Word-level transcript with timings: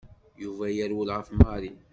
Yuba 0.41 0.65
yerwel 0.77 1.09
ɣef 1.17 1.27
Mary. 1.39 1.71